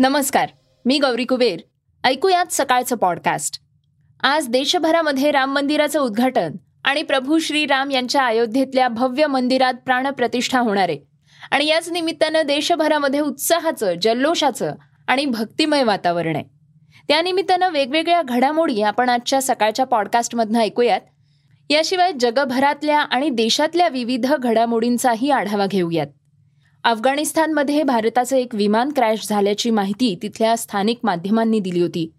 नमस्कार 0.00 0.48
मी 0.84 0.98
गौरी 0.98 1.24
कुबेर. 1.24 1.60
ऐकूयात 2.04 2.46
सकाळचं 2.50 2.96
पॉडकास्ट 2.96 3.60
आज 4.22 4.48
देशभरामध्ये 4.48 5.30
राम 5.30 5.54
मंदिराचं 5.54 6.00
उद्घाटन 6.00 6.52
आणि 6.84 7.02
प्रभू 7.02 7.38
श्रीराम 7.38 7.90
यांच्या 7.90 8.26
अयोध्येतल्या 8.26 8.88
भव्य 8.88 9.26
मंदिरात 9.26 9.74
प्राणप्रतिष्ठा 9.74 10.60
होणार. 10.60 10.88
आहे 10.88 10.98
आणि 11.50 11.66
याच 11.66 11.88
निमित्तानं 11.88 12.42
देशभरामध्ये 12.42 13.20
उत्साहाचं 13.20 13.94
जल्लोषाचं 14.02 14.74
आणि 15.08 15.24
भक्तिमय 15.24 15.82
वातावरण 15.82 16.36
आहे. 16.36 16.44
त्यानिमित्तानं 17.08 17.70
वेगवेगळ्या 17.70 18.22
घडामोडी 18.22 18.82
आपण 18.82 19.08
आजच्या 19.08 19.42
सकाळच्या 19.42 19.86
पॉडकास्टमधनं 19.86 20.58
ऐकूयात. 20.58 21.00
याशिवाय 21.70 22.12
जगभरातल्या 22.20 23.00
आणि 23.00 23.30
देशातल्या 23.30 23.88
विविध 23.88 24.26
घडामोडींचाही 24.34 25.30
आढावा 25.30 25.66
घेऊयात. 25.66 26.06
अफगाणिस्तानमध्ये 26.84 27.82
भारताचं 27.82 28.36
एक 28.36 28.54
विमान 28.54 28.88
क्रॅश 28.92 29.26
झाल्याची 29.28 29.70
माहिती 29.70 30.18
तिथल्या 30.22 30.56
स्थानिक 30.56 30.98
माध्यमांनी 31.02 31.60
दिली 31.60 31.80
होती. 31.80 32.12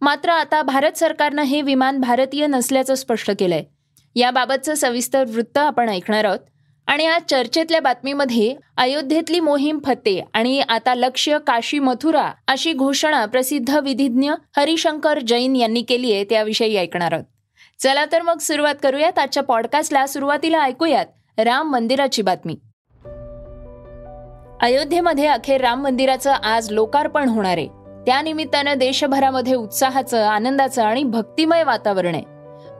मात्र 0.00 0.30
आता 0.30 0.62
भारत 0.62 0.92
सरकारनं 0.92 1.42
हे 1.42 1.62
विमान 1.62 2.00
भारतीय 2.00 2.46
नसल्याचं 2.46 2.94
स्पष्ट 2.94 3.30
केलंय. 3.38 3.64
याबाबतचं 4.16 4.74
सविस्तर 4.74 5.24
वृत्त 5.28 5.58
आपण 5.58 5.88
ऐकणार 5.88 6.24
आहोत. 6.24 6.38
आणि 6.86 7.06
आज 7.06 7.22
चर्चेतल्या 7.30 7.80
बातमीमध्ये 7.80 8.56
अयोध्येतली 8.76 9.40
मोहीम 9.40 9.78
फत्ते 9.84 10.24
आणि 10.32 10.60
आता 10.60 10.94
लक्ष्य 10.94 11.38
काशी 11.46 11.78
मथुरा 11.78 12.32
अशी 12.48 12.72
घोषणा 12.72 13.26
प्रसिद्ध 13.26 13.70
विधिज्ञ 13.70 14.32
हरिशंकर 14.56 15.18
जैन 15.18 15.56
यांनी 15.56 15.82
केली 15.82 16.12
आहे 16.12 16.24
त्याविषयी 16.24 16.76
ऐकणार 16.76 17.12
आहोत. 17.12 17.24
चला 17.78 18.04
तर 18.12 18.22
मग 18.22 18.38
सुरुवात 18.38 18.74
करूयात. 18.82 19.18
आजच्या 19.18 19.42
पॉडकास्टला 19.42 20.06
सुरुवातीला 20.06 20.62
ऐकूयात 20.62 21.06
राम 21.38 21.72
मंदिराची 21.72 22.22
बातमी. 22.22 22.56
अयोध्येमध्ये 24.62 25.26
अखेर 25.26 25.60
राम 25.60 25.82
मंदिराचं 25.82 26.32
आज 26.32 26.70
लोकार्पण 26.70 27.28
होणार 27.28 27.56
आहे. 27.56 27.66
त्यानिमित्तानं 28.06 28.74
देशभरामध्ये 28.78 29.54
उत्साहाचं 29.54 30.24
आनंदाचं 30.24 30.82
आणि 30.82 31.02
भक्तिमय 31.02 31.64
वातावरण 31.64 32.14
आहे. 32.14 32.22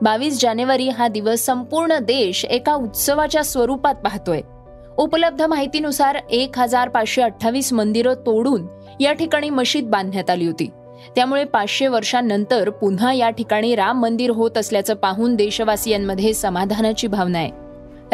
बावीस 0.01 0.41
जानेवारी 0.41 0.89
हा 0.89 1.07
दिवस 1.07 1.39
संपूर्ण 1.39 1.97
देश 1.97 2.45
एका 2.45 2.73
उत्सवाच्या 2.73 3.43
स्वरूपात 3.43 3.95
पाहतोय. 3.95 4.41
उपलब्ध 4.97 5.41
माहितीनुसार 5.41 6.17
एक 6.29 6.59
हजार 6.59 6.89
पाचशे 6.89 7.21
अठ्ठावीस 7.21 7.73
मंदिरं 7.73 8.13
तोडून 8.13 8.67
या 8.99 9.13
ठिकाणी 9.13 9.49
मशीद 9.49 9.85
बांधण्यात 9.85 10.29
आली 10.29 10.45
होती. 10.45 10.69
त्यामुळे 11.15 11.43
पाचशे 11.43 11.87
वर्षांनंतर 11.87 12.69
पुन्हा 12.69 13.13
या 13.13 13.29
ठिकाणी 13.29 13.75
राम 13.75 14.01
मंदिर 14.01 14.29
होत 14.29 14.57
असल्याचं 14.57 14.93
पाहून 14.93 15.35
देशवासियांमध्ये 15.35 16.33
समाधानाची 16.33 17.07
भावना 17.07 17.37
आहे. 17.37 17.51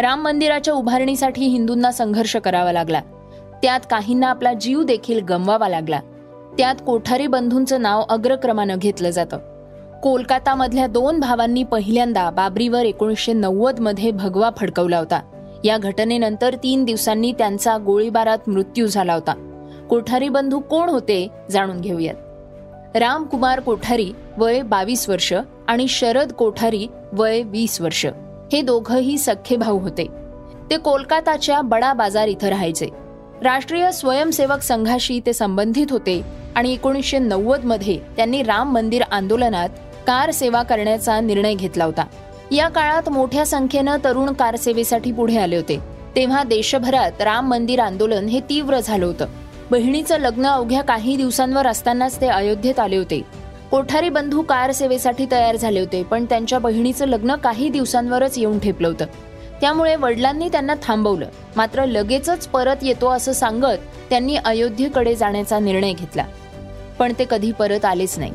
राम 0.01 0.21
मंदिराच्या 0.21 0.73
उभारणीसाठी 0.73 1.45
हिंदूंना 1.45 1.91
संघर्ष 1.91 2.37
करावा 2.37 2.71
लागला. 2.71 3.01
त्यात 3.63 3.79
काहींना 3.89 4.27
आपला 4.27 4.53
जीव 4.53 4.83
देखील 4.83 5.25
गमवावा 5.25 5.67
लागला. 5.67 5.99
त्यात 6.57 6.75
कोठारी 6.85 7.27
बंधूंचं 7.27 7.81
नाव 7.81 8.03
अग्रक्रमानं 8.09 8.75
घेतलं 8.77 9.09
जातं. 9.09 9.37
कोलकातामधल्या 9.99 10.87
दोन 10.87 11.19
भावांनी 11.19 11.63
पहिल्यांदा 11.63 12.29
बाबरीवर 12.29 12.85
एकोणीसशे 12.85 13.33
नव्वदमध्ये 13.33 14.11
भगवा 14.11 14.49
फडकवला 14.57 14.97
होता. 14.97 15.21
या 15.63 15.77
घटनेनंतर 15.77 16.55
तीन 16.63 16.83
दिवसांनी 16.83 17.31
त्यांचा 17.31 17.77
गोळीबारात 17.77 18.37
मृत्यू 18.47 18.87
झाला 18.87 19.13
होता. 19.13 19.33
कोठारी 19.89 20.29
बंधू 20.29 20.59
कोण 20.59 20.89
होते 20.89 21.27
जाणून 21.51 21.81
घेऊयात. 21.81 22.15
रामकुमार 22.97 23.59
कोठारी 23.59 24.11
वय 24.37 24.61
बावीस 24.61 25.09
वर्ष 25.09 25.33
आणि 25.67 25.87
शरद 25.87 26.31
कोठारी 26.31 26.87
वय 27.13 27.41
वीस 27.41 27.81
वर्ष. 27.81 28.05
हे 28.53 28.61
दोघंही 28.61 29.17
सख्खे 29.17 29.55
भाऊ 29.55 29.79
होते. 29.79 30.07
ते 30.69 30.77
कोलकाताच्या 30.77 31.61
बडा 31.61 31.93
बाजार 31.93 32.27
इथं 32.27 32.47
राहायचे. 32.47 33.02
राष्ट्रीय 33.41 33.91
स्वयंसेवक 33.91 34.61
संघाशी 34.61 35.19
ते 35.25 35.33
संबंधित 35.33 35.85
होते 35.89 36.21
आणि 36.55 36.73
एकोणीसशे 36.73 37.19
नव्वदमध्ये 37.19 37.99
त्यांनी 38.15 38.43
राम 38.43 38.73
मंदिर 38.73 39.01
आंदोलनात 39.01 39.69
कार 40.07 40.31
सेवा 40.31 40.63
करण्याचा 40.63 41.19
निर्णय 41.19 41.53
घेतला 41.53 41.85
होता. 41.85 42.05
या 42.51 42.67
काळात 42.67 43.09
मोठ्या 43.09 43.45
संख्येनं 43.45 43.97
तरुण 44.03 44.33
कार 44.33 44.55
सेवेसाठी 44.55 45.11
पुढे 45.11 45.37
आले 45.37 45.55
होते. 45.55 45.79
तेव्हा 46.15 46.43
देशभरात 46.43 47.21
राम 47.21 47.49
मंदिर 47.49 47.79
आंदोलन 47.79 48.25
हे 48.25 48.39
तीव्र 48.39 48.79
झालं 48.79 49.05
होतं. 49.05 49.25
बहिणीचं 49.71 50.17
लग्न 50.17 50.45
अवघ्या 50.45 50.81
काही 50.81 51.15
दिवसांवर 51.15 51.67
असतानाच 51.67 52.21
ते 52.21 52.27
अयोध्येत 52.27 52.79
आले 52.79 52.97
होते. 52.97 53.21
कोठारी 53.71 54.09
बंधू 54.09 54.41
कार 54.41 54.71
सेवेसाठी 54.71 55.25
तयार 55.31 55.55
झाले 55.55 55.79
होते 55.79 56.03
पण 56.03 56.25
त्यांच्या 56.25 56.59
बहिणीचं 56.59 57.05
लग्न 57.05 57.35
काही 57.35 57.69
दिवसांवरच 57.69 58.37
येऊन 58.37 58.59
ठेपलं 58.59 58.87
होतं. 58.87 59.05
त्यामुळे 59.61 59.95
वडिलांनी 59.95 60.49
त्यांना 60.49 60.73
थांबवलं. 60.83 61.27
मात्र 61.55 61.85
लगेचच 61.85 62.47
परत 62.47 62.75
येतो 62.81 63.09
असं 63.09 63.33
सांगत 63.33 64.09
त्यांनी 64.09 64.35
अयोध्येकडे 64.35 65.15
जाण्याचा 65.15 65.59
निर्णय 65.59 65.93
घेतला. 65.93 66.25
पण 66.99 67.13
ते 67.19 67.25
कधी 67.29 67.51
परत 67.51 67.85
आलेच 67.85 68.19
नाही. 68.19 68.31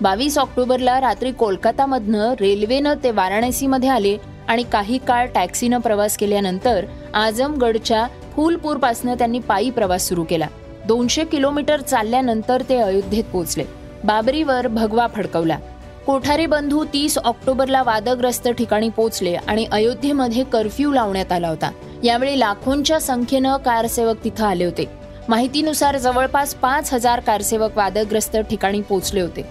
बावीस 0.00 0.38
ऑक्टोबरला 0.38 1.00
रात्री 1.00 1.32
कोलकातामधनं 1.32 2.34
रेल्वेनं 2.40 2.94
ते 3.04 3.10
वाराणसीमध्ये 3.10 3.88
आले 3.88 4.16
आणि 4.48 4.62
काही 4.62 4.98
काळ 4.98 5.26
टॅक्सीनं 5.26 5.78
प्रवास 5.78 6.16
केल्यानंतर 6.16 6.84
आजमगडच्या 7.14 8.06
फुलपूरपासनं 8.36 9.14
त्यांनी 9.14 9.38
पायी 9.38 9.70
प्रवास 9.70 10.08
सुरू 10.08 10.24
केला. 10.24 10.46
दोनशे 10.86 11.24
किलोमीटर 11.24 11.80
चालल्यानंतर 11.80 12.62
ते 12.68 12.76
अयोध्येत 12.76 13.24
पोहोचले. 13.24 13.64
बाबरीवर 14.04 14.66
भगवा 14.66 15.06
फडकवला. 15.06 15.58
कोठारी 16.06 16.46
बंधू 16.46 16.84
तीस 16.84 17.18
ऑक्टोबरला 17.18 17.82
वादग्रस्त 17.82 18.48
ठिकाणी 18.48 18.88
पोहोचले 18.88 19.34
आणि 19.34 19.66
अयोध्येमध्ये 19.72 20.44
कर्फ्यू 20.44 20.92
लावण्यात 20.92 21.32
आला 21.32 21.48
होता. 21.48 21.70
यावेळी 22.04 22.40
लाखोंच्या 22.40 23.00
संख्येनं 23.00 23.56
कारसेवक 23.56 24.16
तिथं 24.24 24.44
आले 24.44 24.64
होते. 24.64 24.84
माहितीनुसार 25.28 25.98
जवळपास 25.98 26.54
पाच 26.54 26.94
हजार 26.94 27.20
कारसेवक 27.20 27.76
वादग्रस्त 27.76 28.36
ठिकाणी 28.36 28.80
पोहोचले 28.80 29.20
होते. 29.20 29.42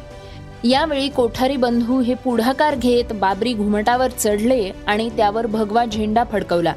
यावेळी 0.64 1.10
कोठारी 1.10 1.58
बंधू 1.58 2.02
हे 2.02 2.14
पुढाकार 2.14 2.76
घेत 2.76 3.14
बाबरी 3.14 3.54
घुमटावर 3.54 4.10
चढले 4.10 4.72
आणि 4.88 5.10
त्यावर 5.10 5.46
भगवा 5.46 5.86
झेंडा 5.86 6.24
फडकवला. 6.32 6.74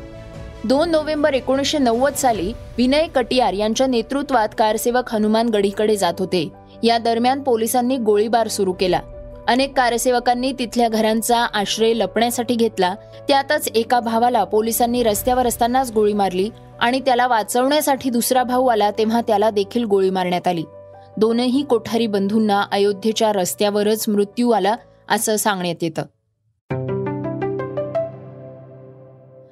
दोन 0.65 0.91
नोव्हेंबर 0.91 1.35
एकोणीसशे 1.35 1.79
नव्वद 1.79 2.15
साली 2.15 2.53
विनय 2.79 3.07
कटियार 3.15 3.53
यांच्या 3.53 3.87
नेतृत्वात 3.87 4.49
कारसेवक 4.59 5.15
हनुमान 5.15 5.49
गडीकडे 5.49 5.97
जात 5.97 6.15
होते. 6.19 6.49
या 6.83 6.99
दरम्यान 6.99 7.43
पोलिसांनी 7.43 7.97
गोळीबार 7.97 8.49
सुरू 8.49 8.73
केला. 8.73 9.01
अनेक 9.49 9.77
कारसेवकांनी 9.77 10.53
तिथल्या 10.53 10.89
घरांचा 10.89 11.39
आश्रय 11.39 11.95
लपण्यासाठी 11.95 12.55
घेतला. 12.55 12.95
त्यातच 13.29 13.69
एका 13.75 14.01
भावाला 14.01 14.45
पोलिसांनी 14.45 15.03
रस्त्यावर 15.03 15.47
असतानाच 15.47 15.93
गोळी 15.93 16.13
मारली 16.13 16.51
आणि 16.81 17.01
त्याला 17.01 17.27
वाचवण्यासाठी 17.27 18.11
दुसरा 18.11 18.43
भाऊ 18.43 18.67
आला 18.67 18.91
तेव्हा 18.91 19.21
त्याला 19.21 19.51
देखील 19.51 19.85
गोळी 19.85 20.11
मारण्यात 20.11 20.49
आली. 20.49 20.65
दोनही 21.17 21.63
कोठारी 21.63 22.07
बंधूंना 22.07 22.65
अयोध्येच्या 22.73 23.33
रस्त्यावरच 23.33 24.09
मृत्यू 24.09 24.51
आला 24.51 24.77
असं 25.09 25.37
सांगण्यात 25.37 25.83
येतं. 25.83 26.03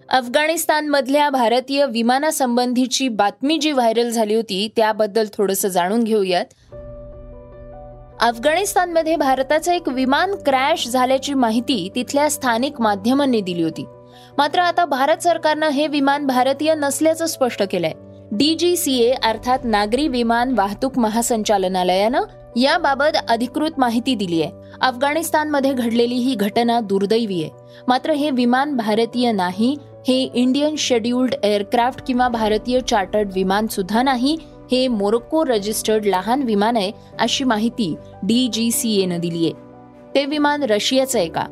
अफगाणिस्तानमधल्या 0.09 1.31
भारतीय 1.31 1.87
विमानासंबंधीची 1.87 3.09
बातमी 3.09 3.59
जी 3.59 3.73
व्हायरल 3.73 4.11
झाली 4.11 4.35
होती 4.35 4.69
त्याबद्दल 4.77 5.27
थोडंसं 5.39 5.69
जाणून 5.69 6.05
घेऊयात. 6.05 6.45
अफगाणिस्तानमध्ये 8.21 9.17
भारताचं 9.17 9.73
एक 9.73 9.89
विमान 9.89 10.35
क्रॅश 10.35 10.89
झाल्याची 10.89 11.35
माहिती 11.35 11.89
तिथल्या 11.95 12.31
स्थानिक 12.31 12.81
माध्यमांनी 12.81 13.41
दिली 13.41 13.63
होती. 13.63 13.85
मात्र 14.39 14.59
आता 14.59 14.85
भारत 14.85 15.17
सरकारनं 15.17 15.69
हे 15.69 15.87
विमान 15.87 16.27
भारतीय 16.27 16.75
नसल्याचं 16.75 17.27
स्पष्ट 17.27 17.63
केलंय. 17.71 17.93
डीजीसीए 18.33 19.13
अर्थात 19.13 19.59
नागरी 19.65 20.09
विमान 20.09 20.55
वाहतूक 20.59 20.99
महासंचालनालयानं 20.99 22.23
याबाबत 22.57 23.17
अधिकृत 23.29 23.71
माहिती 23.79 24.15
दिली 24.15 24.43
आहे. 24.43 24.51
अफगाणिस्तानमध्ये 24.81 25.73
घडलेली 25.73 26.15
ही 26.15 26.35
घटना 26.35 26.81
दुर्दैवी 26.81 27.43
आहे. 27.43 27.51
मात्र 27.89 28.11
हे 28.11 28.31
विमान 28.31 28.77
भारतीय 28.77 29.33
नाही 29.33 29.77
हे 30.09 30.23
इंडियन 30.35 30.75
शेड्युल्ड 30.79 31.35
एअरक्राफ्ट 31.43 32.07
किंवा 32.07 32.29
भारतीय 32.29 32.81
चार्टर्ड 32.81 33.31
विमान 33.35 33.67
सुद्धा 33.67 34.03
नाही 34.03 34.37
हे 34.73 34.89
मोरोक्को 34.89 35.45
रजिस्टर्ड 35.45 36.07
लहान 36.07 36.43
विमान 36.43 36.77
आहे 36.77 36.93
अशी 37.19 37.45
माहिती 37.45 37.95
डी 38.23 38.49
जी 38.53 38.71
सी 38.71 39.01
एनं 39.03 39.21
दिली 39.21 39.45
आहे. 39.45 39.53
ते 40.15 40.25
विमान 40.25 40.63
रशियाचं 40.63 41.19
आहे 41.19 41.29
का? 41.29 41.47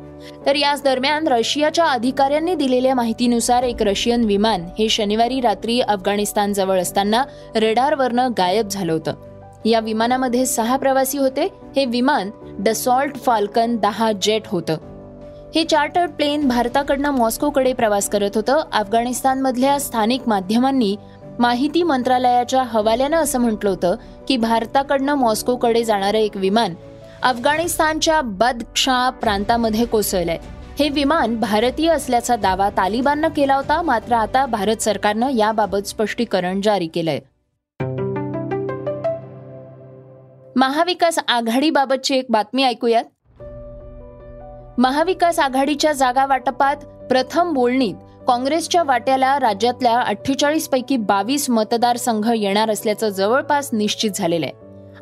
तर 0.45 0.55
याच 0.55 0.83
दरम्यान 0.83 1.27
रशियाच्या 1.27 1.85
अधिकाऱ्यांनी 1.85 2.55
दिलेल्या 2.55 2.95
माहितीनुसार 2.95 3.63
एक 3.63 3.75
रशियन 3.81 4.23
विमान 4.23 4.65
हे 4.79 4.89
शनिवारी 4.89 5.41
रात्री 5.41 5.81
अफगाणिस्तान 5.81 6.53
जवळ 6.53 6.81
असताना 6.81 7.23
रेडारवरनं 7.55 8.31
गायब 8.37 8.67
झालं 8.67 8.93
होतं. 8.93 9.13
या 9.65 9.79
विमानामध्ये 9.79 10.45
सहा 10.45 10.77
प्रवासी 10.77 11.17
होते. 11.17 11.47
हे 11.75 11.85
विमान 11.85 12.29
डसॉल्ट 12.59 13.15
फाल्कन 13.15 13.77
दहा 13.77 14.11
जेट 14.11 14.41
होतं. 14.45 14.77
हे 15.55 15.63
चार्टर्ड 15.63 16.11
प्लेन 16.11 16.47
भारताकडनं 16.47 17.09
मॉस्कोकडे 17.09 17.73
प्रवास 17.73 18.09
करत 18.09 18.29
होतं. 18.35 18.61
अफगाणिस्तानमधल्या 18.73 19.79
स्थानिक 19.79 20.21
माध्यमांनी 20.27 20.95
माहिती 21.41 21.83
मंत्रालयाच्या 21.83 22.63
हवाल्यानं 22.63 23.17
असं 23.17 23.39
म्हटलं 23.39 23.69
होतं 23.69 23.95
की 24.27 24.37
भारताकडनं 24.37 25.13
मॉस्कोकडे 25.13 25.83
जाणारं 25.83 26.17
एक 26.17 26.37
विमान 26.37 26.73
अफगाणिस्तानच्या 27.23 28.21
बदक्षा 28.21 29.09
प्रांतामध्ये 29.09 29.85
कोसळलंय. 29.85 30.37
हे 30.79 30.89
विमान 30.89 31.39
भारतीय 31.39 31.89
असल्याचा 31.89 32.35
दावा 32.35 32.69
तालिबाननं 32.69 33.27
केला 33.27 33.55
होता 33.55 33.81
मात्र 33.81 34.13
आता 34.13 34.45
भारत 34.45 34.75
सरकारनं 34.75 35.29
याबाबत 35.29 35.87
स्पष्टीकरण 35.87 36.61
जारी 36.61 36.87
केलंय. 36.87 37.19
महाविकास 40.55 41.19
आघाडीबाबतची 41.27 42.15
एक 42.15 42.25
बातमी 42.29 42.63
ऐकूयात. 42.63 43.05
महाविकास 44.77 45.39
आघाडीच्या 45.39 45.93
जागा 45.93 46.25
वाटपात 46.25 46.75
प्रथम 47.09 47.53
बोलणीत 47.53 47.95
काँग्रेसच्या 48.27 48.83
वाट्याला 48.83 49.39
राज्यातल्या 49.39 49.99
अठ्ठेचाळीस 49.99 50.69
पैकी 50.69 50.97
बावीस 50.97 51.49
मतदारसंघ 51.49 52.31
येणार 52.37 52.69
असल्याचं 52.69 53.09
जवळपास 53.09 53.69
निश्चित 53.73 54.11
झालेलं 54.15 54.45
आहे. 54.45 54.53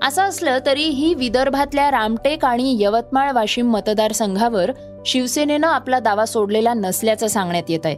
असं 0.07 0.21
असलं 0.21 0.60
तरीही 0.66 1.13
विदर्भातल्या 1.13 1.92
रामटेक 1.92 2.45
आणि 2.45 2.77
यवतमाळ 2.80 3.31
वाशिम 3.31 3.69
मतदारसंघावर 3.69 4.71
शिवसेनेनं 5.06 5.68
आपला 5.68 6.00
दावा 6.00 6.25
सोडलेला 6.25 6.74
नसल्याचं 6.74 7.27
सांगण्यात 7.27 7.63
येत 7.69 7.86
आहे. 7.86 7.95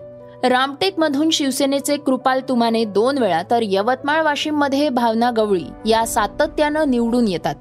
रामटेकमधून 0.50 1.30
शिवसेनेचे 1.30 1.98
कृपाल 1.98 2.42
तुमाने 2.50 2.84
दोन 2.86 3.18
वेळा 3.18 3.42
तर 3.52 3.60
यवतमाळ 3.62 4.22
वाशिममध्ये 4.22 4.90
भावना 4.90 5.32
गवळी 5.32 5.90
या 5.90 6.06
सातत्यानं 6.08 6.90
निवडून 6.90 7.28
येतात. 7.28 7.56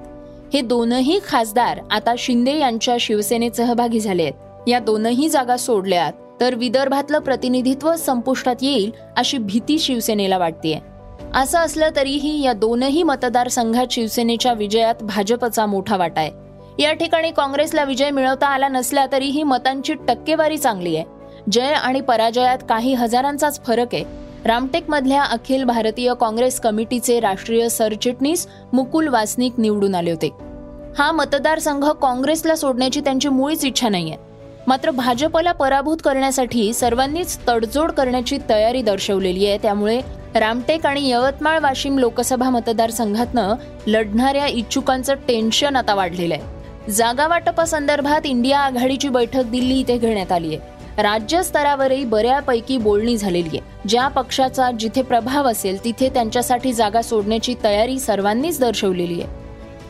हे 0.52 0.60
दोनही 0.60 1.20
खासदार 1.28 1.80
आता 1.90 2.14
शिंदे 2.18 2.58
यांच्या 2.58 2.96
शिवसेनेत 3.00 3.50
सहभागी 3.50 4.00
झाले 4.00 4.22
आहेत. 4.22 4.68
या 4.68 4.78
दोनही 4.78 5.28
जागा 5.28 5.56
सोडल्यात 5.56 6.12
तर 6.40 6.54
विदर्भातलं 6.54 7.19
प्रतिनिधित्व 7.19 7.96
संपुष्टात 7.96 8.56
येईल 8.62 8.90
अशी 9.16 9.38
भीती 9.38 9.78
शिवसेनेला 9.78 10.38
वाटतेय. 10.38 10.78
असं 11.34 11.58
असलं 11.58 11.88
तरीही 11.96 12.44
या 12.44 12.52
दोनही 12.52 13.02
मतदारसंघात 13.02 13.87
शिवसेनेच्या 13.90 14.52
विजयात 14.52 15.02
भाजपचा 15.02 15.66
मोठा 15.66 15.96
वाटा 15.96 16.20
आहे. 16.20 16.31
या 16.82 16.92
ठिकाणी 16.92 17.31
काँग्रेसला 17.31 17.84
विजय 17.84 18.10
मिळवता 18.10 18.46
आला 18.46 18.69
नसला 18.69 19.06
तरीही 19.12 19.42
मतांची 19.42 19.94
टक्केवारी 19.94 20.58
चांगली 20.58 20.96
आहे. 20.96 21.04
जय 21.52 21.72
आणि 21.72 22.00
पराजयात 22.00 22.58
काही 22.69 22.94
हजारांचाच 22.94 23.64
फरक 23.64 23.94
आहे. 23.94 24.04
रामटेकमधल्या 24.44 25.22
अखिल 25.22 25.64
भारतीय 25.64 26.14
काँग्रेस 26.20 26.60
कमिटीचे 26.60 27.20
राष्ट्रीय 27.20 27.69
सरचिटणीस 27.69 28.46
मुकुल 28.72 29.08
वासनिक 29.08 29.52
निवडून 29.58 29.94
आले 29.94 30.10
होते. 30.10 30.28
हा 30.98 31.12
मतदारसंघ 31.12 31.84
काँग्रेसला 31.84 32.54
सोडण्याची 32.54 33.00
त्यांची 33.00 33.28
मुळीच 33.28 33.64
इच्छा 33.64 33.88
नाहीये. 33.88 34.29
मात्र 34.66 34.90
भाजपला 34.90 35.52
पराभूत 35.52 35.96
करण्यासाठी 36.04 36.72
सर्वांनीच 36.72 37.38
तडजोड 37.48 37.90
करण्याची 37.90 38.38
तयारी 38.48 38.82
दर्शवलेली 38.82 39.46
आहे. 39.46 39.58
त्यामुळे 39.58 40.00
रामटेक 40.34 40.86
आणि 40.86 41.10
यवतमाळ 41.10 41.58
वाशिम 41.58 41.98
लोकसभा 41.98 42.50
मतदारसंघातनं 42.50 43.54
लढणाऱ्या 43.86 44.46
इच्छुकांचं 44.46 45.14
टेन्शन 45.14 45.76
आता 45.76 45.94
वाढलेलं 45.94 46.34
आहे. 46.34 46.92
जागा 46.92 47.26
वाटपासंदर्भात 47.26 48.26
इंडिया 48.26 48.58
आघाडीची 48.58 49.08
बैठक 49.08 49.42
दिल्ली 49.42 49.80
इथे 49.80 49.98
घेण्यात 49.98 50.32
आली 50.32 50.54
आहे. 50.54 51.02
राज्य 51.02 51.42
स्तरावरही 51.42 52.04
बऱ्यापैकी 52.04 52.78
बोलणी 52.78 53.16
झालेली 53.16 53.58
आहे. 53.58 53.88
ज्या 53.88 54.08
पक्षाचा 54.08 54.70
जिथे 54.70 55.02
प्रभाव 55.02 55.50
असेल 55.50 55.84
तिथे 55.84 56.08
त्यांच्यासाठी 56.08 56.72
जागा 56.72 57.02
सोडण्याची 57.02 57.54
तयारी 57.64 57.98
सर्वांनीच 57.98 58.60
दर्शवलेली 58.60 59.22
आहे. 59.22 59.32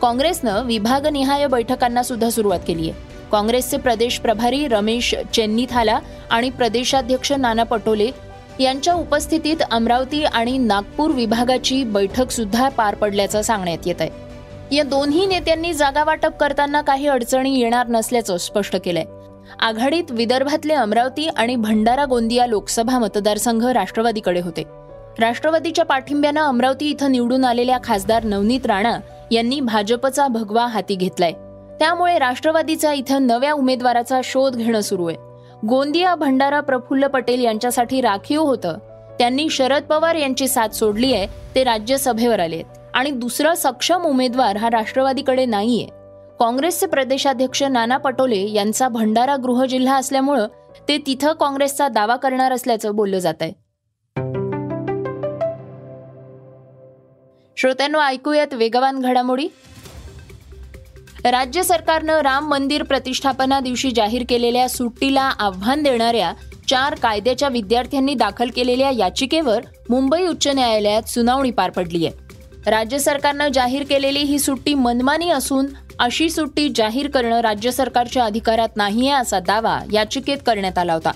काँग्रेसनं 0.02 0.62
विभागनिहाय 0.62 1.46
बैठकांना 1.46 2.02
सुद्धा 2.02 2.30
सुरुवात 2.30 2.60
केली 2.66 2.90
आहे. 2.90 3.09
काँग्रेसचे 3.32 3.76
प्रदेश 3.76 4.18
प्रभारी 4.18 4.68
रमेश 4.68 5.14
चेन्नीथाला 5.34 5.98
आणि 6.30 6.50
प्रदेशाध्यक्ष 6.50 7.32
नाना 7.32 7.62
पटोले 7.62 8.10
यांच्या 8.60 8.94
उपस्थितीत 8.94 9.56
अमरावती 9.70 10.24
आणि 10.24 10.58
नागपूर 10.58 11.10
विभागाची 11.10 11.84
बैठक 11.84 12.30
सुद्धा 12.30 12.68
पार 12.68 12.94
पडल्याचं 12.94 13.42
सांगण्यात 13.42 13.86
येत 13.86 14.00
आहे 14.00 14.76
या 14.76 14.82
दोन्ही 14.82 15.26
नेत्यांनी 15.26 15.72
जागा 15.72 16.04
वाटप 16.04 16.36
करताना 16.36 16.80
काही 16.80 17.06
अडचणी 17.06 17.60
येणार 17.60 17.86
नसल्याचं 17.88 18.36
स्पष्ट 18.36 18.76
केलंय. 18.76 19.04
आघाडीत 19.60 20.10
विदर्भातले 20.10 20.74
अमरावती 20.74 21.26
आणि 21.26 21.56
भंडारा 21.56 22.04
गोंदिया 22.04 22.46
लोकसभा 22.46 22.98
मतदारसंघ 22.98 23.64
राष्ट्रवादीकडे 23.64 24.40
होते. 24.40 24.62
राष्ट्रवादीच्या 25.18 25.84
पाठिंब्यानं 25.84 26.40
अमरावती 26.40 26.90
इथं 26.90 27.12
निवडून 27.12 27.44
आलेल्या 27.44 27.78
खासदार 27.84 28.24
नवनीत 28.24 28.66
राणा 28.66 28.98
यांनी 29.30 29.60
भाजपचा 29.60 30.28
भगवा 30.28 30.66
हाती 30.66 30.94
घेतलाय. 30.94 31.32
त्यामुळे 31.80 32.18
राष्ट्रवादीचा 32.18 32.92
इथं 32.92 33.26
नव्या 33.26 33.52
उमेदवाराचा 33.52 34.20
शोध 34.24 34.56
घेणं 34.56 34.80
सुरू 34.80 35.06
आहे. 35.06 35.16
गोंदिया 35.66 36.14
भंडारा 36.14 36.60
प्रफुल्ल 36.60 37.06
पटेल 37.06 37.44
यांच्यासाठी 37.44 38.00
राखीव 38.00 38.42
होतं. 38.42 38.76
त्यांनी 39.18 39.48
शरद 39.50 39.82
पवार 39.82 40.14
यांची 40.14 40.48
साथ 40.48 40.68
सोडली 40.68 41.14
आहे 41.14 41.26
ते 41.54 41.64
राज्यसभेवर 41.64 42.40
आले 42.40 42.62
आणि 42.94 43.10
दुसरा 43.10 43.54
सक्षम 43.54 44.04
उमेदवार 44.04 44.56
हा 44.56 44.70
राष्ट्रवादीकडे 44.70 45.44
नाहीये. 45.44 45.86
काँग्रेसचे 46.40 46.86
प्रदेशाध्यक्ष 46.86 47.62
नाना 47.62 47.96
पटोले 47.96 48.50
यांचा 48.50 48.88
भंडारा 48.88 49.36
गृह 49.36 49.64
जिल्हा 49.64 49.96
असल्यामुळं 49.96 50.46
ते 50.88 50.98
तिथं 51.06 51.32
काँग्रेसचा 51.32 51.88
दावा 51.88 52.16
करणार 52.16 52.52
असल्याचं 52.52 52.94
बोललं 52.94 53.18
जात 53.18 53.42
आहे. 53.42 53.52
श्रोत्यांना 57.56 58.06
ऐकूयात 58.06 58.54
वेगवान 58.54 59.00
घडामोडी. 59.00 59.48
राज्य 61.24 61.62
सरकारनं 61.62 62.20
राम 62.20 62.48
मंदिर 62.48 62.82
प्रतिष्ठापना 62.82 63.60
दिवशी 63.60 63.90
जाहीर 63.90 64.24
केलेल्या 64.28 64.68
सुट्टीला 64.68 65.22
आव्हान 65.22 65.82
देणाऱ्या 65.82 66.32
चार 66.68 66.94
कायद्याच्या 66.94 67.48
विद्यार्थ्यांनी 67.48 68.14
दाखल 68.14 68.50
केलेल्या 68.56 68.90
याचिकेवर 68.90 69.60
मुंबई 69.90 70.26
उच्च 70.26 70.48
न्यायालयात 70.48 71.02
सुनावणी 71.02 71.50
पार 71.50 71.70
पडली 71.70 72.06
आहे 72.06 72.70
राज्य 72.70 72.98
सरकारनं 72.98 73.48
जाहीर 73.54 73.82
केलेली 73.82 74.18
ही 74.18 74.38
सुट्टी 74.38 74.74
मनमानी 74.74 75.30
असून 75.30 75.66
अशी 75.98 76.30
सुट्टी 76.30 76.68
जाहीर 76.76 77.10
करणं 77.10 77.40
राज्य 77.40 77.70
सरकारच्या 77.70 78.24
अधिकारात 78.24 78.76
नाही 78.76 79.08
आहे 79.08 79.20
असा 79.22 79.40
दावा 79.40 79.78
याचिकेत 79.92 80.38
करण्यात 80.46 80.78
आला 80.78 80.92
होता. 80.92 81.10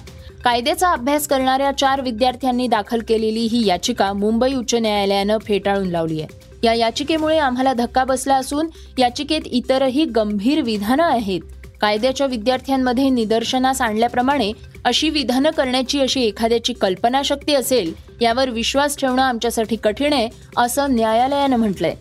कायद्याचा 0.45 0.91
अभ्यास 0.93 1.27
करणाऱ्या 1.27 1.71
चार 1.73 2.01
विद्यार्थ्यांनी 2.01 2.67
दाखल 2.67 3.01
केलेली 3.09 3.41
ही 3.41 3.67
याचिका 3.67 4.13
मुंबई 4.13 4.55
उच्च 4.55 4.75
न्यायालयानं 4.75 5.39
फेटाळून 5.39 5.87
लावली 5.87 6.21
आहे 6.21 6.54
या 6.65 6.73
याचिकेमुळे 6.75 7.39
आम्हाला 7.39 7.73
धक्का 7.73 8.05
बसला 8.05 8.35
असून 8.35 8.69
याचिकेत 8.99 9.41
इतरही 9.47 10.05
गंभीर 10.05 10.61
विधानं 10.61 11.03
आहेत. 11.03 11.41
कायद्याच्या 11.81 12.27
विद्यार्थ्यांमध्ये 12.27 13.09
निदर्शनास 13.09 13.81
आणल्याप्रमाणे 13.83 14.53
अशी 14.85 15.09
विधानं 15.09 15.51
करण्याची 15.51 16.01
अशी 16.01 16.21
एखाद्याची 16.21 16.73
कल्पनाशक्ती 16.73 17.55
असेल 17.55 17.93
यावर 18.21 18.51
विश्वास 18.51 18.97
ठेवणं 18.97 19.23
आमच्यासाठी 19.23 19.77
कठीण 19.77 20.13
आहे 20.13 20.29
असं 20.57 20.95
न्यायालयानं 20.95 21.57
म्हटलंय. 21.57 21.95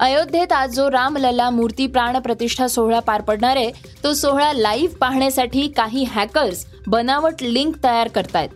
अयोध्येत 0.00 0.52
आज 0.52 0.74
जो 0.74 0.90
रामलला 0.90 1.50
मूर्ती 1.50 1.86
प्राण 1.86 2.18
प्रतिष्ठा 2.18 2.68
सोहळा 2.68 3.00
पार 3.00 3.20
पडणार 3.20 3.56
आहे 3.56 3.70
तो 4.04 4.12
सोहळा 4.12 4.52
लाईव्ह 4.52 4.96
पाहण्यासाठी 4.96 5.68
काही 5.68 6.04
हॅकर्स 6.04 6.64
बनावट 6.86 7.42
लिंक 7.42 7.74
तयार 7.84 8.08
करतायत. 8.08 8.48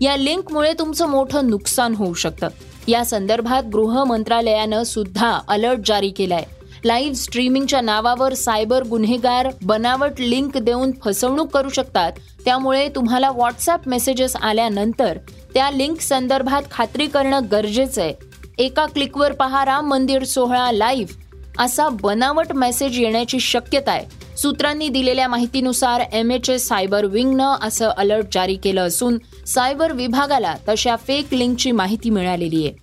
या 0.00 0.16
लिंकमुळे 0.16 0.72
तुमचं 0.78 1.08
मोठं 1.08 1.48
नुकसान 1.50 1.94
होऊ 1.94 2.14
शकतं. 2.14 2.48
या 2.88 3.04
संदर्भात 3.04 3.62
गृह 3.62 4.04
मंत्रालयानं 4.04 4.82
सुद्धा 4.82 5.40
अलर्ट 5.48 5.78
जारी 5.86 6.10
केलाय. 6.10 6.44
लाईव्ह 6.84 7.14
स्ट्रीमिंगच्या 7.14 7.80
नावावर 7.80 8.34
सायबर 8.34 8.84
गुन्हेगार 8.84 9.48
बनावट 9.62 10.20
लिंक 10.20 10.56
देऊन 10.58 10.90
फसवणूक 11.04 11.50
करू 11.50 11.68
शकतात. 11.68 12.12
त्यामुळे 12.44 12.88
तुम्हाला 12.88 13.30
व्हॉट्सअप 13.30 13.88
मेसेजेस 13.88 14.36
आल्यानंतर 14.36 15.18
त्या 15.54 15.70
लिंक 15.70 16.00
संदर्भात 16.00 16.62
खात्री 16.70 17.06
करणं 17.06 17.40
गरजेचं 17.52 18.02
आहे. 18.02 18.14
एका 18.58 18.86
क्लिकवर 18.86 19.32
पहा 19.32 19.64
राम 19.64 19.88
मंदिर 19.88 20.24
सोहळा 20.24 20.72
लाईव्ह. 20.72 21.62
असा 21.62 21.88
बनावट 21.88 22.52
मेसेज 22.52 23.00
येण्याची 23.00 23.40
शक्यता 23.40 23.92
आहे. 23.92 24.27
सूत्रांनी 24.38 24.88
दिलेल्या 24.88 25.28
माहितीनुसार 25.28 26.00
एम 26.12 26.30
एच 26.30 26.50
एस 26.50 26.68
सायबर 26.68 27.04
विंगनं 27.04 27.54
असं 27.62 27.88
अलर्ट 27.88 28.26
जारी 28.32 28.54
केलं 28.54 28.86
असून 28.86 29.18
सायबर 29.46 29.92
विभागाला 29.92 30.54
तशा 30.68 30.96
फेक 30.96 31.34
लिंकची 31.34 31.70
माहिती 31.70 32.10
मिळालेली 32.10 32.66
आहे. 32.66 32.74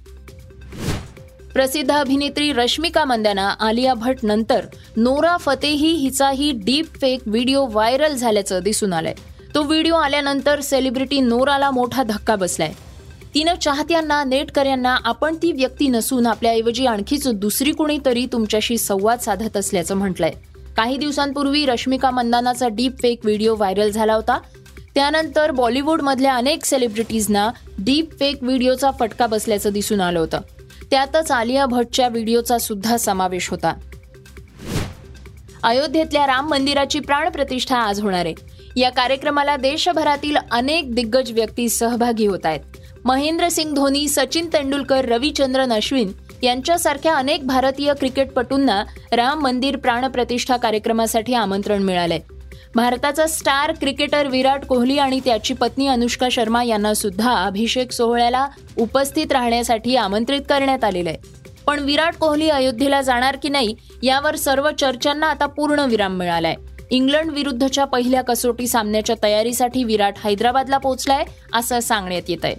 प्रसिद्ध 1.54 1.92
अभिनेत्री 1.92 2.54
रश्मिका 2.54 3.06
मंदाना 3.06 3.48
आलिया 3.60 3.94
भट 3.94 4.18
नंतर 4.24 4.66
नोरा 4.98 5.38
फतेही 5.38 5.92
हिचाही 5.92 6.52
डीप 6.52 6.86
फेक 7.02 7.22
व्हिडिओ 7.26 7.66
व्हायरल 7.66 8.16
झाल्याचं 8.16 8.60
दिसून 8.64 8.94
आलंय. 8.94 9.14
तो 9.56 9.64
व्हिडिओ 9.64 9.96
आल्यानंतर 9.96 10.62
सेलिब्रिटी 10.62 11.20
नोराला 11.20 11.72
मोठा 11.72 12.04
धक्का 12.04 12.36
बसलाय. 12.36 12.74
तिनं 13.36 13.56
चाहत्यांना 13.56 14.24
नेटकऱ्यांना 14.24 14.98
आपण 15.06 15.36
ती 15.36 15.52
व्यक्ती 15.52 15.88
नसून 15.88 16.28
आपल्याऐवजी 16.28 16.86
आणखीच 16.86 17.28
दुसरी 17.28 17.72
कुणीतरी 17.72 18.26
तुमच्याशी 18.26 18.78
संवाद 18.78 19.20
साधत 19.20 19.58
असल्याचं 19.58 19.96
म्हटलंय. 19.96 20.32
काही 20.78 20.98
दिवसांपूर्वी 20.98 21.66
रश्मिका 21.66 22.12
मंदानाचा 22.12 22.68
डीप 22.68 23.02
फेक 23.02 23.20
व्हिडिओ 23.24 23.56
व्हायरल 23.56 23.90
झाला 23.90 24.14
होता. 24.14 24.40
त्यानंतर 24.96 25.52
बॉलिवूडमधल्या 25.52 26.36
अनेक 26.36 26.66
सेलिब्रिटीजना 26.66 27.52
डीप 27.80 28.20
फेक 28.20 28.44
व्हिडिओचा 28.44 28.92
फटका 29.00 29.28
बसल्याचं 29.28 29.70
दिसून 29.70 30.02
आलं 30.02 30.20
होतं. 30.20 30.40
त्यातच 30.92 31.32
आलिया 31.32 31.66
भट्टच्या 31.66 32.08
व्हिडिओचा 32.08 32.58
सुद्धा 32.58 32.98
समावेश 32.98 33.50
होता. 33.50 33.74
अयोध्येतल्या 35.64 36.28
राम 36.28 36.50
मंदिराची 36.50 37.00
प्राणप्रतिष्ठा 37.00 37.78
आज 37.78 38.02
होणार 38.02 38.26
आहे. 38.26 38.36
या 38.76 38.90
कार्यक्रमाला 38.90 39.58
देशभरातील 39.58 40.36
अनेक 40.52 40.96
दिग्गज 40.96 41.32
व्यक्ती 41.32 41.70
सहभागी 41.70 42.26
होत 42.26 42.46
आहेत. 42.46 42.60
महेंद्रसिंग 43.06 43.76
धोनी 43.76 44.08
सचिन 44.08 44.48
तेंडुलकर 44.54 45.10
रविचंद्रन 45.10 45.74
अश्विन 45.74 46.12
यांच्यासारख्या 46.44 47.16
अनेक 47.16 47.46
भारतीय 47.48 47.94
क्रिकेटपटूंना 47.94 48.84
राम 49.12 49.42
मंदिर 49.42 49.78
प्राणप्रतिष्ठा 49.78 50.58
कार्यक्रमासाठी 50.58 51.34
आमंत्रण 51.34 51.84
मिळालंय. 51.84 52.20
भारताचा 52.76 53.26
स्टार 53.28 53.72
क्रिकेटर 53.72 54.28
विराट 54.28 54.66
कोहली 54.66 54.98
आणि 54.98 55.20
त्याची 55.26 55.54
पत्नी 55.54 55.88
अनुष्का 55.88 56.28
शर्मा 56.32 56.64
यांना 56.64 56.94
सुद्धा 56.94 57.34
अभिषेक 57.36 57.92
सोहळ्याला 57.92 58.48
उपस्थित 58.78 59.32
राहण्यासाठी 59.32 59.96
आमंत्रित 59.96 60.42
करण्यात 60.50 60.84
आलेलं 60.84 61.10
आहे 61.10 61.18
पण 61.66 61.80
विराट 61.80 62.16
कोहली 62.16 62.50
अयोध्येला 62.50 63.02
जाणार 63.02 63.38
की 63.44 63.50
नाही 63.50 63.76
यावर 64.04 64.36
सर्व 64.36 64.70
चर्चांना 64.80 65.28
आता 65.28 65.46
पूर्ण 65.46 65.80
विराम 65.80 66.18
मिळालाय. 66.18 66.56
इंग्लंड 66.90 67.32
विरुद्धच्या 67.32 67.86
पहिल्या 67.86 68.22
कसोटी 68.22 68.68
सामन्याच्या 68.68 69.16
तयारीसाठी 69.24 69.84
विराट 69.84 70.14
हैदराबादला 70.24 70.78
पोहोचलाय 70.78 71.24
असं 71.54 71.80
सांगण्यात 71.80 72.30
येत 72.30 72.44
आहे 72.44 72.56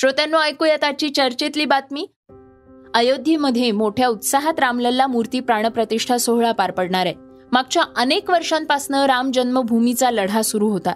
श्रोत्यांनो 0.00 0.40
ऐकूयात 0.40 0.84
आजची 0.84 1.08
चर्चेतली 1.08 1.64
बातमी. 1.64 2.06
अयोध्येमध्ये 2.94 3.70
मोठ्या 3.70 4.08
उत्साहात 4.08 4.60
रामलल्ला 4.60 5.06
मूर्ती 5.06 5.40
प्राणप्रतिष्ठा 5.40 6.18
सोहळा 6.18 6.52
पार 6.52 6.70
पडणार 6.70 7.06
आहे. 7.06 7.14
मागच्या 7.52 7.82
अनेक 7.96 8.30
वर्षांपासून 8.30 8.94
राम 8.94 9.30
जन्मभूमीचा 9.30 10.10
लढा 10.10 10.42
सुरू 10.42 10.68
होता. 10.68 10.92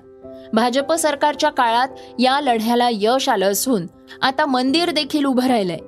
भाजप 0.52 0.92
सरकारच्या 0.92 1.50
काळात 1.50 1.88
या 2.18 2.40
लढ्याला 2.40 2.88
यश 2.92 3.28
आलं 3.28 3.52
असून 3.52 3.86
आता 4.22 4.46
मंदिर 4.46 4.90
देखील 4.90 5.24
उभं 5.24 5.46
राहिलंय. 5.46 5.78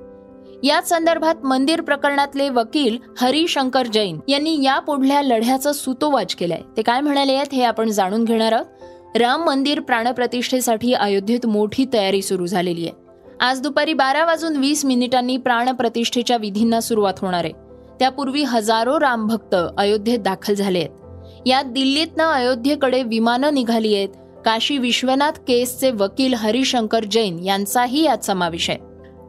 याच 0.67 0.89
संदर्भात 0.89 1.45
मंदिर 1.45 1.81
प्रकरणातले 1.81 2.49
वकील 2.49 2.97
हरिशंकर 3.17 3.87
जैन 3.87 4.19
यांनी 4.27 4.63
या 4.63 4.79
पुढल्या 4.79 5.21
लढ्याचं 5.21 5.71
सुतोवाच 5.71 6.35
केलंय. 6.35 6.61
ते 6.77 6.81
काय 6.81 7.01
म्हणाले 7.01 7.33
आहेत 7.33 7.53
हे 7.53 7.63
आपण 7.63 7.89
जाणून 7.89 8.23
घेणार 8.23 8.51
आहोत. 8.51 9.17
राम 9.17 9.45
मंदिर 9.45 9.79
प्राणप्रतिष्ठेसाठी 9.79 10.93
अयोध्येत 10.93 11.45
मोठी 11.45 11.85
तयारी 11.93 12.21
सुरू 12.21 12.45
झालेली 12.45 12.87
आहे. 12.87 13.04
आज 13.41 13.61
दुपारी 13.61 13.93
बारा 13.93 14.25
वाजून 14.25 14.57
वीस 14.57 14.85
मिनिटांनी 14.85 15.37
प्राणप्रतिष्ठेच्या 15.37 16.37
विधींना 16.37 16.81
सुरुवात 16.81 17.13
होणार 17.21 17.43
आहे. 17.43 17.53
त्यापूर्वी 17.99 18.43
हजारो 18.43 18.99
रामभक्त 18.99 19.55
अयोध्येत 19.77 20.19
दाखल 20.19 20.53
झाले 20.53 20.79
आहेत. 20.79 20.89
यात 21.45 21.63
दिल्लीतनं 21.63 22.23
अयोध्येकडे 22.23 23.03
विमानं 23.03 23.53
निघाली 23.53 23.95
आहेत. 23.95 24.09
काशी 24.45 24.77
विश्वनाथ 24.77 25.31
केसचे 25.31 25.91
वकील 25.91 26.33
हरिशंकर 26.33 27.03
जैन 27.03 27.43
यांचाही 27.43 28.03
यात 28.03 28.25
समावेश 28.25 28.69
आहे. 28.69 28.79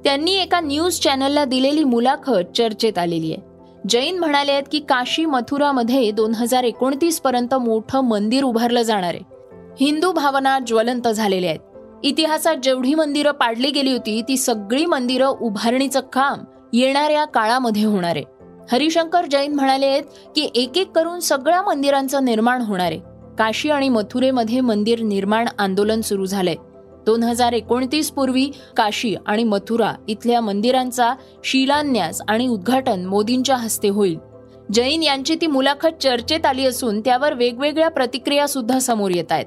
त्यांनी 0.04 0.34
एका 0.34 0.60
न्यूज 0.60 1.00
चॅनलला 1.00 1.44
दिलेली 1.44 1.84
मुलाखत 1.84 2.56
चर्चेत 2.56 2.98
आलेली 2.98 3.32
आहे. 3.32 3.42
जैन 3.88 4.18
म्हणाले 4.18 4.52
आहेत 4.52 4.64
की 4.72 4.78
काशी 4.78 5.24
मथुरामध्ये 5.24 6.10
दोन 6.10 6.34
हजार 6.34 6.64
एकोणतीस 6.64 7.20
पर्यंत 7.20 7.54
मोठं 7.54 8.00
मंदिर 8.00 8.44
उभारलं 8.44 8.82
जाणार 8.82 9.14
आहे. 9.14 9.36
हिंदू 9.80 10.12
भावना 10.12 10.58
ज्वलंत 10.58 11.08
झालेल्या 11.08 11.50
आहेत. 11.50 11.60
इतिहासात 12.04 12.56
जेवढी 12.56 12.94
मंदिरं 12.94 13.30
पाडली 13.30 13.70
गेली 13.70 13.92
होती 13.92 14.22
ती 14.28 14.36
सगळी 14.36 14.86
मंदिरं 14.86 15.26
उभारणीचं 15.26 16.00
काम 16.00 16.38
येणाऱ्या 16.72 17.24
काळामध्ये 17.24 17.84
होणार 17.84 18.16
आहे. 18.16 18.24
हरिशंकर 18.72 19.26
जैन 19.26 19.54
म्हणाले 19.54 19.86
आहेत 19.86 20.02
की 20.34 20.50
एक 20.54 20.78
एक 20.78 20.90
करून 20.90 21.20
सगळ्या 21.20 21.62
मंदिरांचं 21.62 22.24
निर्माण 22.24 22.62
होणार 22.62 22.86
आहे. 22.86 23.00
काशी 23.38 23.70
आणि 23.70 23.88
मथुरेमध्ये 23.88 24.60
मंदिर 24.60 25.02
निर्माण 25.02 25.48
आंदोलन 25.58 26.00
सुरू 26.00 26.26
झालंय. 26.26 26.54
दोन 27.06 27.22
हजार 27.22 27.52
एकोणतीस 27.52 28.10
पूर्वी 28.10 28.50
काशी 28.76 29.16
आणि 29.26 29.44
मथुरा 29.44 29.92
इथल्या 30.08 30.40
मंदिरांचा 30.40 31.14
शिलान्यास 31.44 32.22
आणि 32.28 32.48
उद्घाटन 32.48 33.06
मोदींच्या 33.06 33.56
हस्ते 33.56 33.88
होईल. 33.88 34.18
जैन 34.72 35.02
यांची 35.02 35.34
ती 35.34 35.46
मुलाखत 35.46 36.02
चर्चेत 36.02 36.46
आली 36.46 36.66
असून 36.66 37.00
त्यावर 37.00 37.34
वेगवेगळ्या 37.34 37.88
प्रतिक्रिया 37.88 38.48
सुद्धा 38.48 38.78
समोर 38.78 39.10
येत 39.10 39.32
आहेत. 39.32 39.46